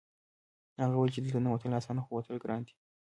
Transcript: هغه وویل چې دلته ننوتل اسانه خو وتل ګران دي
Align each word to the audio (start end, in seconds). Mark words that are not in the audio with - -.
هغه 0.81 0.93
وویل 0.95 1.13
چې 1.15 1.21
دلته 1.21 1.39
ننوتل 1.43 1.71
اسانه 1.79 2.01
خو 2.05 2.11
وتل 2.13 2.35
ګران 2.43 2.61
دي 2.67 2.73